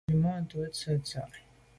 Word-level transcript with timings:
Nzwimàntô 0.03 0.59
tsho’te 0.73 0.95
ntsha. 1.01 1.21